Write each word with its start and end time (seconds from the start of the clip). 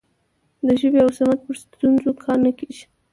د 0.65 0.67
ژبې 0.79 0.99
او 1.03 1.09
سمت 1.17 1.39
پر 1.45 1.55
ستونزو 1.63 2.09
کار 2.23 2.37
نه 2.45 2.51
کیږي. 2.59 2.85